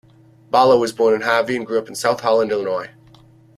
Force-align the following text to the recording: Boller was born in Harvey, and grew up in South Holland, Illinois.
Boller 0.51 0.79
was 0.79 0.93
born 0.93 1.13
in 1.13 1.21
Harvey, 1.21 1.55
and 1.55 1.63
grew 1.63 1.77
up 1.77 1.87
in 1.87 1.93
South 1.93 2.21
Holland, 2.21 2.49
Illinois. 2.51 2.89